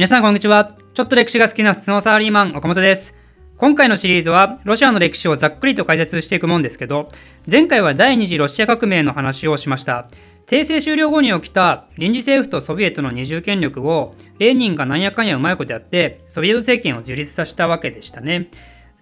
[0.00, 0.78] 皆さんこんにちは。
[0.94, 3.14] ちょっと歴史が好きな普通のサラリーマン、岡本です。
[3.58, 7.12] 今回のシリーズは、ロシアの歴史をざっくりと解説していくもんですけど、
[7.46, 10.08] 前回は第二次ロシア革命の話をしました。
[10.46, 18.48] 帝政終了後に起きた臨時政府とソビエトの二重権力を、レーニンがなんやかんやうまいことやって、ソビエト政権を樹立させたわけでしたね。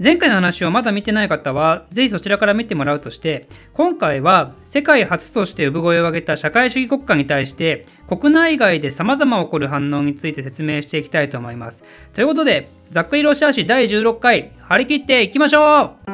[0.01, 11.83] 前回の話をまだ見てない方は、ぜひそちらから見てもらうとして、今回は世界初として産声を上げた社会主義国家に対して、国内外で様々起こる反応について説明していきたいと思います。
[12.15, 16.11] ということで、ざっくりロシア史第16回、張り切っていきましょう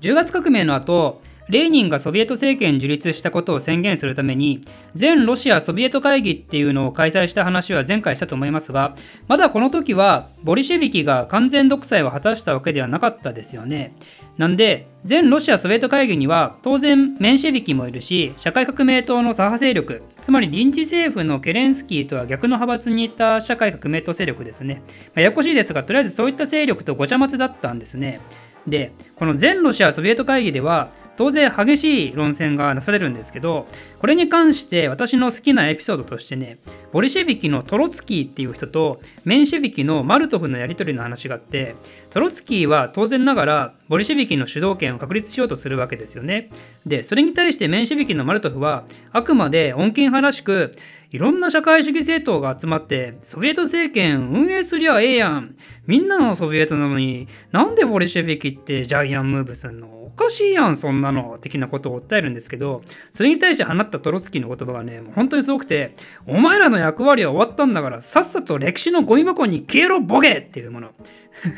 [0.00, 4.60] !10 月革命の後、レーニンがソビエト政権樹立したことを宣言するために、
[4.94, 8.96] 全ロシア・ソビエト会議っていうのを開催した話は前回したと思いますが、
[9.28, 13.94] まだこの時はボリシェビキが完全独裁を果たしたわけではなかったですよね。
[14.38, 24.82] なんで、全ロシア・ソビエト会議には当然メンシェビキもいるし、社会革命党の左派勢力、つまり臨時政府のケレンスキーとは逆の派閥にいた社会革命党勢力ですね。
[25.06, 28.18] まあ、ややこしいですが、とりあえずそういった勢力とごちゃ混ぜだったんですね。
[28.66, 33.66] で、この全ロシア・ソビエト会議では、当然激しい論戦がなされるんですけど
[34.06, 36.58] これに関して私の好きなエピソードとしてね
[36.92, 41.74] ボリシェビキのトロツキーっていう人とメンシェビキのマルトフのやり取りの話があって
[42.10, 46.50] トロツキーは当然ながらボリシェビキの主導権を確立しようとするわけですよね。
[46.86, 50.70] でそれに対してメンシェビキのマルトフはあくまで穏健派らしく
[51.10, 55.56] いろんな社会主義政党が集まってソビエト政権運営すりゃええやん。
[55.88, 59.96] みんなのソビエトなのになんでボリシェビキってジャイアンムーブすんの？
[60.06, 61.36] おかしいやんそんなの。
[61.38, 65.94] 的なことを訴えるんですけどそれに対して放ったトロツキーの言葉がね本当にすごくて
[66.26, 70.38] お前らの役割は終わったんだからさっさと歴史のゴミ箱に消えろボケ！
[70.38, 70.90] っていうもの。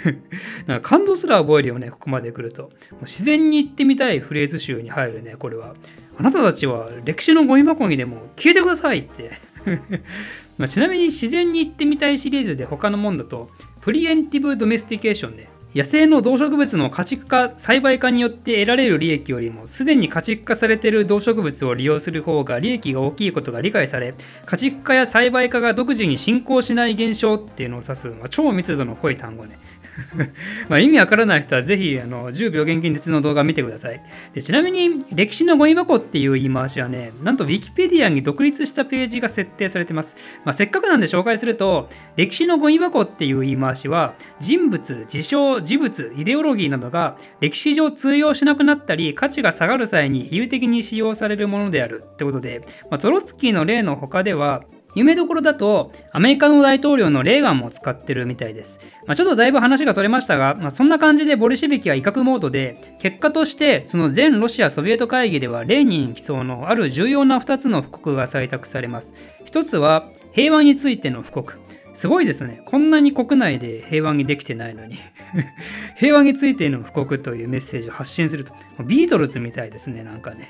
[0.67, 2.63] なんか感動すら覚えるよねここまで来ると。
[2.63, 2.73] もう
[3.03, 5.75] 自然に言ってみたいフレーズ集に入るねこれは。
[6.19, 9.33] あなたたちは歴史のゴミ箱にでも消えてくださいって。
[10.59, 13.51] まあちなみに自然に言ってみたいシリーズで他のもんだと
[13.81, 15.49] preemptive domestication ね。
[15.75, 24.15] 野生の動植物の家畜化栽培化によって得られる利益よりもすでに家畜化されている動植物を利用する方が利益が大きいことが理解され
[24.47, 29.59] 家畜化や栽培化が独自に進行しない現象っていうのを指す、まあ、超密度の濃い単語ね。
[30.69, 34.01] まあ意味わからない人はぜひあの銃・病原菌・鉄の動画見てください。
[34.33, 54.65] でちなみに歴史のゴミ箱っていう言い回しはねなんと Wikipedia に独立したページが設定されてます、まあ、せっかくなんで紹介すると歴史のゴミ箱っていう言い回しは人物事象事物イデオロギーなどが歴史上通用しなくなったり価値が下がる際に比喩的に使用されるものであるってことで、まあ、トロツキーの例の他では
[54.95, 58.81] 有名どころだと、アメリカの大統領のレーガンも使ってるみたいです。
[59.07, 69.15] まあ、ちょっとだいぶ話がそれましたが、まあ、そんな感じでボリシビキは威嚇モードで、結果として、その全ロシア・ソビエト会議では、レーニン起草のある重要な2つの布告が採択されます。
[69.47, 71.59] 1つは、平和についての布告。
[71.99, 72.63] すごいですね。
[72.65, 74.97] こんなに国内で平和にできてないのに
[75.99, 78.53] 平和についての布告というメッセージを発信すると。
[78.85, 80.49] ビートルズみたいですね、なんかね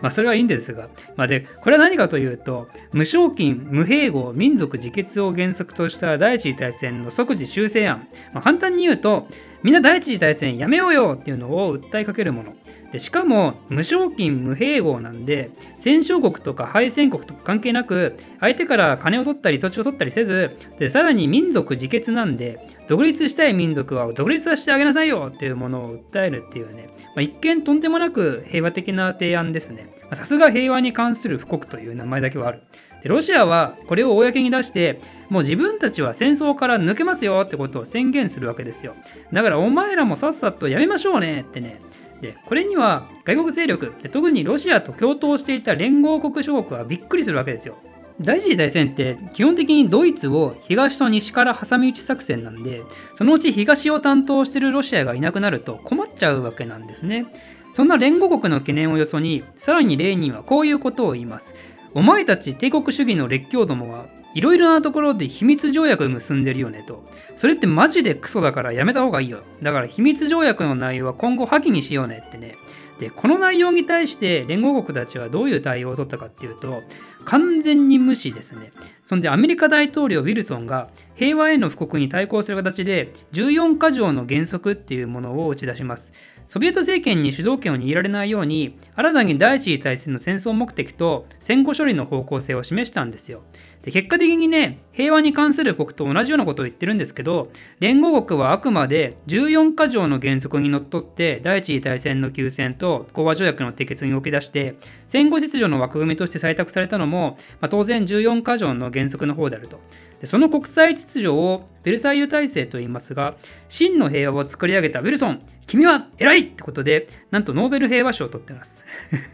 [0.00, 0.88] まあそれはいいんですが。
[1.16, 8.08] まあで、これは何かというと、無償金、無併合、民族自決を原則とした第一次大戦の即時修正案。
[8.32, 9.26] まあ、簡単に言うと、
[9.62, 12.54] みんな第一次大戦やめようよっていうのを訴えかけるもの。
[12.92, 29.90] でしかも無償金無併合なんで戦勝国とか敗戦国とか関係なく相手から金を取ったり土地を取ったりせずでさらに民族自決なんで独立したい民族は独立させてあげなさいよっていうものを訴えるっていうね、まあ、一見とんでもなく平和的な提案ですね。
[30.14, 32.62] さすが平和に関する布告という名前だけはある。
[33.02, 38.94] でロシアはこれを公に出してもう自分たちは戦争から抜けますよってことを宣言するわけですよ。
[39.32, 41.80] だからお前らもさっさとやめましょうねってね。
[42.20, 47.76] でこれには外国勢力特にロシアと共闘していた連合国諸国はびっくりするわけですよ。
[48.22, 52.82] 第一次大戦って基本的にドイツを東と西から挟み撃ち作戦なんで
[53.14, 57.26] そのうち東を担当してるロシアがいなくなると困っちゃうわけなんですね。
[57.72, 61.54] そんな連合国の懸念をよそにさらにレーニンはこういうことを言います。
[61.94, 67.04] お前たち帝国主義の列強どもはいろいろなところで秘密条約結んでるよねと。
[67.36, 69.40] それってマジでクソだからやめた方がいいよ。
[69.62, 72.56] だから秘密条約の内容は今後破棄にしようねってね。
[72.98, 76.82] で、この内容に対して連合国たちはどういう対応を取ったかっていうと、
[77.24, 78.72] 完全に無視ですね。
[79.04, 86.12] そんでアメリカ大統領ウィルソンが平和への布告に対抗する形で14か条の原則っていうものを打ち出します。
[86.46, 93.42] ソビエト政権に主導権を握られないように新たに第一次大戦の戦争目的と戦後処理の方向性を示したんですよ。
[93.82, 97.50] で結果的にね平和に関する国と同じようなことを言ってるんですけど
[97.80, 104.76] 連合国はあくまで14か条の原則にのっとって第一次大戦の休戦と講和条約の締結に動き出して
[105.06, 109.80] 戦後秩序の枠組みとして採択されたのも、まあ、当然14か条の原則の方であると。
[110.22, 113.34] でその国際秩序をベルサイユ体制と言いますが、
[113.68, 118.84] 真の平和を作り上げたウィルソン、君は偉いってことで、なんとノーベル平和賞を取ってます。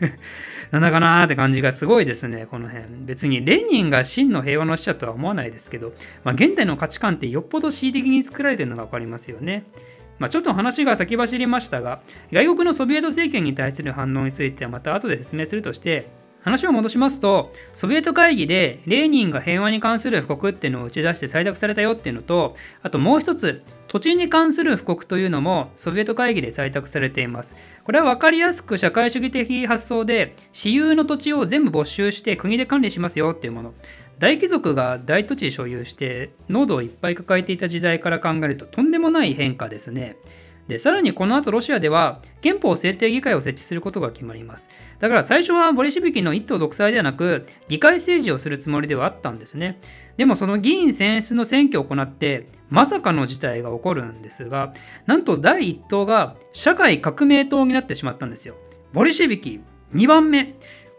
[0.70, 2.86] なんだかなーって感じがすごいですね、この辺。
[3.06, 5.94] 別にレーニンが真の平和の使者とは思わないですけど、
[6.24, 9.64] まあ、現代の価値観ってよっぽど恣意的に作られてるのが分かりますよね。
[10.18, 12.00] まあ、ちょっと話が先走りましたが、
[12.32, 16.08] 外国のソビエト政権に対する反応についてはまた後で説明するとして、
[16.40, 27.56] 話を戻しますと、ソビエト会議でレーニンが平和に関する布告っていうのを打ち出して採択されたよっていうのと、あともう一つ、土地に関する布告というのもソビエト会議で採択されています。
[27.84, 33.74] これは分かりやすく社会主義的発想で、私有の土地を全部没収して国で管理しますよっていうもの。
[34.18, 40.16] 大貴族が大土地所有して濃度をいっぱい抱えていた時代から考えるととんでもない変化ですね。
[40.68, 44.68] でさらにこの後ロシアでは憲法制定議会を設置することが決まります。
[45.00, 49.80] だから最初はボリシビキの一党独裁ではなく議会政治をするつもりではあったんですね。
[50.18, 54.72] でもその議員選出の選挙を行ってまさかの事態が起こるんですが
[55.06, 58.56] なんと第1党が社会革命党になってしまったんですよ。
[58.92, 59.60] ボリシビキ
[59.94, 60.54] 2番目。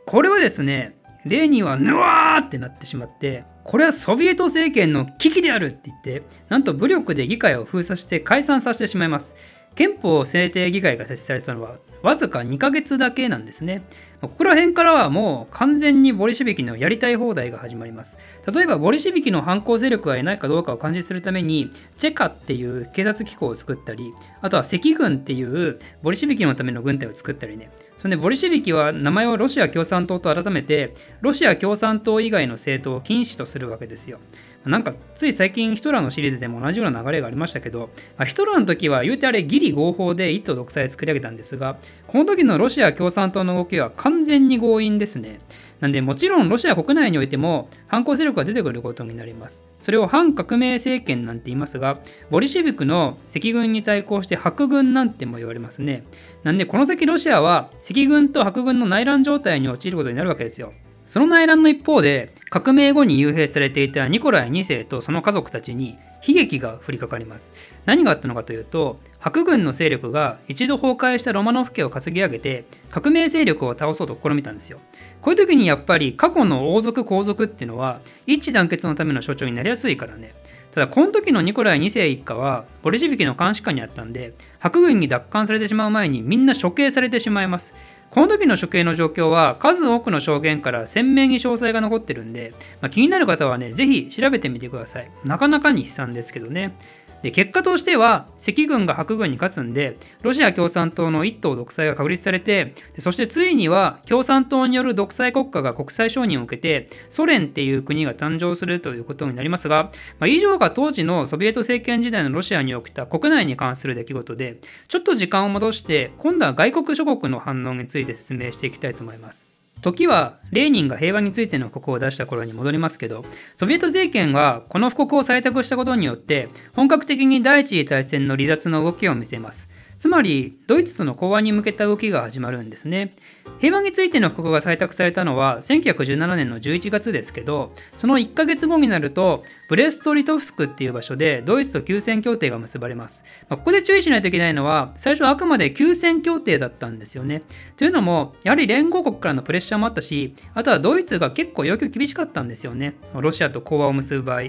[0.05, 9.35] これはですねレーニンはヌワーってなってしまってこれはソビエト政権の危機であるって言ってなんと武力で議会を封鎖して解散させてしまいます。
[9.79, 13.81] 憲法制定議会が設置されたのはわずか2ヶ月だけなんですね。
[14.19, 18.17] ここら辺からはもう完全にボリシビキのやりたい放題が始まります。
[18.53, 27.71] 例えばボリシビキの反抗勢力がいないかどうかを監視するためにチェカっていう警察機構を作ったり、あとは赤軍っていうボリシビキのための軍隊を作ったりね。
[27.99, 34.19] それでボリシビキは名前をロシア共産党と改めてロシア共産党以外の政党を禁止とするわけですよ。
[34.65, 45.41] なんかつい最近ヒトラーのシリーズでも同じような流れがありましたけど、ま、ヒトラーの時は言うてあれギリ合法で一党独裁を作り上げたんですがこの時のロシア共産党の動きは完全に強引ですね。
[45.79, 49.63] なんでもちろんロシア国内においても反抗勢力が出てくることになります。
[49.79, 51.99] それを反革命政権なんて言いますが、
[52.29, 56.03] ボリシェビクの赤軍に対抗して白軍なんても言われますね。
[56.43, 60.73] なんでこの先ロシアは赤軍と白軍の内乱状態に陥ることになるわけですよ。
[61.05, 65.97] その内乱の一方で、革命後に幽閉されていたニコライ2世とその家族たちに
[66.27, 67.51] 悲劇が降りかかります。
[67.85, 74.79] 何があったのかというと、白軍の勢力が一度崩壊したロマノフ家を担ぎ上げて、革命勢力を倒そうと試みたんですよ。
[75.21, 80.33] こういう時にやっぱり過去の王族皇族っていうのは一致団結のための象徴になりやすいからね。
[80.71, 87.73] ただこの時のニコライ2世一家はボリシビキの監視下にあったんで白軍に奪還されてしまう前にみんな処刑されてしまいます
[88.11, 95.11] この時の処刑の状況は数多くの証言から鮮明に詳細が残ってるんで、まあ、気になる方はね、ぜひ調べてみてください。
[95.25, 96.75] なかなかに悲惨ですけどね。
[97.21, 119.48] で結果としては赤軍が白軍に勝つんでロシア共産党の一党独裁が確立されてでそしてついには共産党による独裁国家が国際承認を受けてソ連っていう国が誕生するということになりますが、まあ、以上が当時のソビエト政権時代のロシアに起きた国内に関する出来事でちょっと時間を戻して今度は外国諸国の反応について説明していきたいと思います。
[119.81, 123.23] 時はレーニンが平和についての布告を出した頃に戻りますけど
[123.55, 129.69] ソビエト政権はこの布告を採択したことによって本格的に第一次大戦の離脱の動きを見せます。
[129.99, 133.11] つまりドイツとの講和に向けた動きが始まるんですね。
[133.59, 147.41] 平和についての布告が採択されたのは1917年の11月ですけどその1ヶ月後になるとブレストリトフスクっていう場所でドイツと休戦協定が結ばれます、まあ、ここで注意しないといけないのは最初はあくまで休戦協定だったんですよね。
[147.75, 152.93] というのもやはり連合国からのプレッシャーもあったしあとはドイツが結構要求厳しかったんですよね。
[153.13, 154.43] ロシアと講和を結ぶ場合。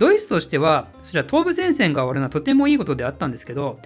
[0.00, 3.78] ドイツとしてはそれは東部戦線が終わるのはとてもいいことであったんですけど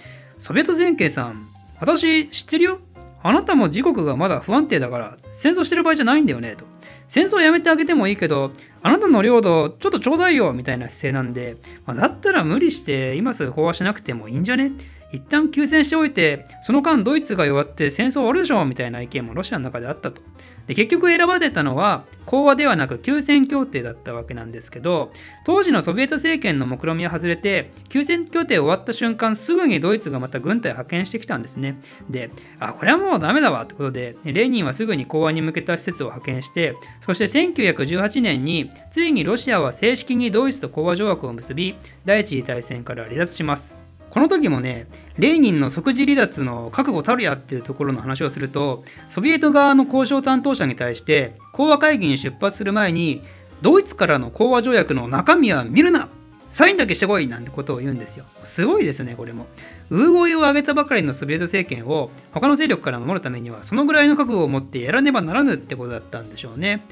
[0.43, 1.47] ソビエト前景さん、
[1.79, 2.81] 私知ってるよ？
[3.23, 6.65] あなたも自国がまだ不安定だから戦争してる場合じゃないんだよねと。
[7.07, 8.51] 戦争やめてあげてもいいけど、
[8.83, 14.73] あなたの領土ちょっとちょうだいよみたいな姿勢なんで、まあ、だったら無理して今すぐ飽和しなくてもいいんじゃね？
[15.13, 20.23] 一旦休戦しておいて、その間ドイツが弱って戦争終わるでしょみたいな意見もロシアの中であったと。
[20.66, 25.12] で結局選ばれたのは講和ではなく休戦協定だったわけなんですけど
[25.45, 31.78] 当時のソビエト政権の目論見みは外れて休戦協定終わった瞬間すぐにドイツがまた軍隊を派遣してきたんですね。
[32.09, 43.82] であこれはもうダメだわってことでレーニンはすぐに講和に向けた施設を派遣してそして1918年についにロシアは正式にドイツと講和条約を結び第一次大戦から離脱します。
[44.12, 53.23] この時もね、レーニンの即時離脱の覚悟たるやっていうところの話をすると、ソビエト側の交渉担当者に対して、講和会議に出発する前に、
[53.62, 56.11] ドイツからの講和条約の中身は見るな
[56.50, 58.26] サインだけしてこいなんてことを言うんですよ。
[58.45, 59.47] すごいですね、これも。
[59.93, 66.87] 産声を上げたばかりのソビエト政権を他の勢力から守るためにはそのぐらいの覚悟を持ってやらねばならぬってことだったんでしょうね。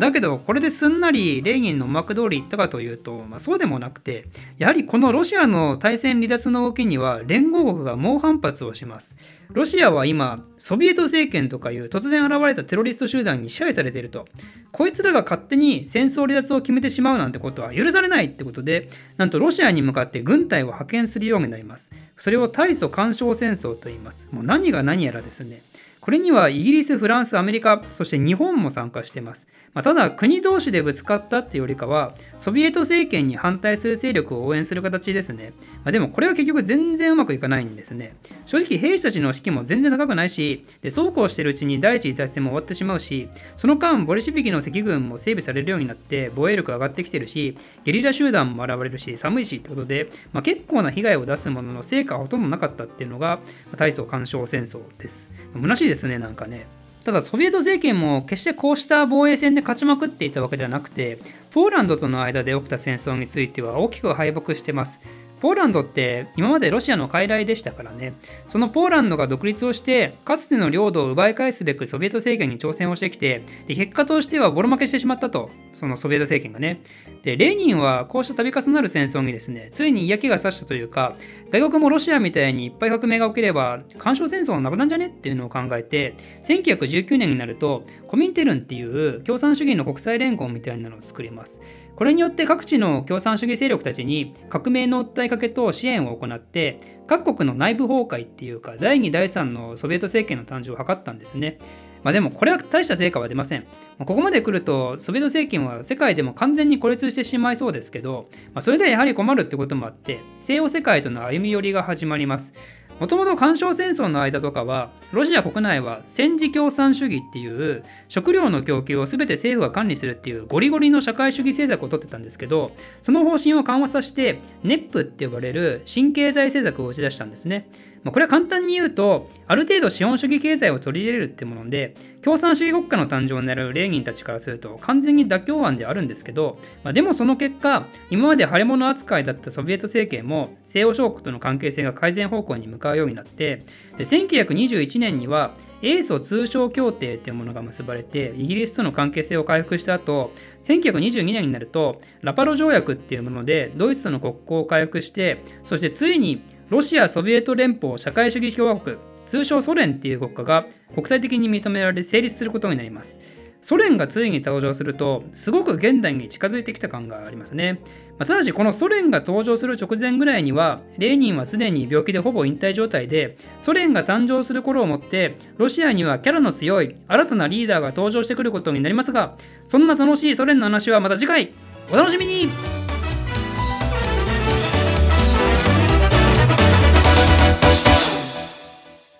[0.00, 4.26] だけどこれですんなりレーニンの思惑通り言ったかというと、まあ、そうでもなくて
[4.58, 9.16] やはりこのロシアの対戦離脱の動きには連合国が猛反発をします
[9.48, 14.26] ロシアは今ソビエト政権とかいう突然現れたテロリスト集団に支配されていると
[14.70, 24.28] こいつらが勝手に戦争離脱を決めてしまうなんてことは許されないってことでなんとロシアに向かって軍隊を派遣するようになりますそれをを大祖干渉戦争と言います。
[24.32, 25.60] もう何が何やらですね
[26.06, 29.48] これにはイギリス、フランス、アメリカ、そして日本も参加しています。
[29.74, 35.52] まあ、ただ、国同士でぶつかったっていうよりかは、ソビエト政権に反対する勢力を応援する形ですね。
[35.82, 38.14] まあ、でも、これは結局全然うまくいかないんですね。
[38.44, 53.40] 正直、兵士たちの士気も全然高くないし、でそうこうしてるうちに第一次大戦も終わってしまうし、その間、ボリシビキの赤軍も整備されるようになって、防衛力上がってきてるし、ゲリラ集団も現れるし、寒いしってことで、まあ、結構な被害を出すものの成果はほとんどなかったっていうのが、
[53.76, 55.32] 大層干渉戦争です。
[55.52, 56.66] 虚しいですですね、なんかね。
[57.04, 61.20] ただソビエト政権も決してこうした防衛戦で勝ちまくっていたわけではなくて
[61.52, 64.98] ポーランドとの間で起きた戦争については大きく敗北してます
[65.40, 68.14] ポーランドって今までロシアの傀儡でしたからね。
[68.48, 76.80] そのポーランドが独立をしてかつての領土を奪い返すべくソビエト政権に挑戦をしてきてで結果としてはボロ負けしてしまったとそのソビエト政権がね。
[77.22, 81.16] でレーニンはこうした度重なる戦争にですねついに嫌気がさしたというか
[81.50, 86.14] 外国もロシアみたいにいっぱい革命が起きれば干渉戦争はなくなんじゃねっていうのを考えて
[86.44, 91.60] 1919年になるとコミンテルンっていう共産主義の国際連合みたいなのを作ります
[91.96, 101.58] これによって各地の共産主義勢力たちに革命の訴えかけと支援を行って各国の内部崩壊っていうか第2第3のソビエト政権の誕生を図ったんですね。
[102.02, 103.66] まあ、でもこれは大した成果は出ません。
[103.98, 112.52] ここまで来るとソビエト政権は世界でも完全に孤立してしまいそうですけど、まあ、それではやはり困るってこともあって西欧世界との歩み寄りが始まります。
[112.98, 122.72] もともと干渉戦争の間とかはロシア国内は戦時共産主義っていう食料の供給を全て政府が管理するっていうゴリゴリの社会主義政策をとってたんですけど
[123.02, 127.68] その方針を緩和させて NEP って呼ばれる新経済政策を打ち出したんですね。
[128.04, 143.62] まあ、これは簡単に言うと、ある程度資本主義経済を取り入れるってもので、共産主義国家の誕生を狙うレーニンたちからすると完全に妥協案であるんですけど、まあ、でもその結果、今まで腫れ物扱いだったソビエト政権も西欧諸国との関係性が改善方向に向かうようになって、
[143.96, 150.32] で1921年には英ソ通商協定というものが結ばれてイギリスとの関係性を回復した後
[150.64, 163.18] 1922年になるとラパロ条約っていうものでドイツとの国交を回復してそしてついにロシア・ソビエト連邦社会主義共和国、通称ソ連っていう国家が国際的に認められ成立することになります。
[163.62, 167.80] ソ連がついに登場すると、すごく現代に近づいてきた感がありますね。
[168.10, 181.52] まあ、ただし、このソ連が登場する直前ぐらいには、レーニンはすでに病気でほぼ引退状態で、ソ連が誕生する頃をもって、ロシアにはキャラの強い新たなリーダーが登場してくることになりますが、そんな楽しいソ連の話はまた次回、
[181.92, 182.48] お楽しみに